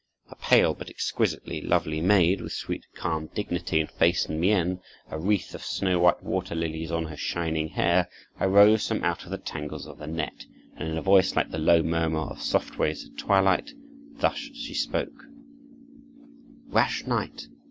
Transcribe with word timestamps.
A 0.31 0.35
pale 0.35 0.73
but 0.73 0.89
exquisitely 0.89 1.61
lovely 1.61 2.01
maid, 2.01 2.41
with 2.41 2.53
sweet, 2.53 2.87
calm 2.95 3.27
dignity 3.35 3.79
in 3.79 3.85
face 3.85 4.25
and 4.25 4.41
mien, 4.41 4.79
a 5.11 5.19
wreath 5.19 5.53
of 5.53 5.63
snow 5.63 5.99
white 5.99 6.23
water 6.23 6.55
lilies 6.55 6.89
on 6.91 7.05
her 7.05 7.15
shining 7.15 7.67
hair, 7.67 8.09
arose 8.39 8.87
from 8.87 9.03
out 9.03 9.23
the 9.29 9.37
tangles 9.37 9.85
of 9.85 9.99
the 9.99 10.07
net, 10.07 10.45
and 10.75 10.89
in 10.89 10.97
a 10.97 11.03
voice 11.03 11.35
like 11.35 11.51
the 11.51 11.59
low 11.59 11.83
murmur 11.83 12.21
of 12.21 12.41
soft 12.41 12.79
waves 12.79 13.05
at 13.07 13.15
twilight, 13.19 13.73
thus 14.15 14.37
she 14.37 14.73
spoke: 14.73 15.25
"Rash 16.69 17.05
knight! 17.05 17.43